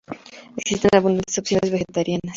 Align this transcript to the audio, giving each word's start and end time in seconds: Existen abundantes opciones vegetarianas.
Existen 0.57 0.89
abundantes 0.95 1.37
opciones 1.37 1.69
vegetarianas. 1.69 2.21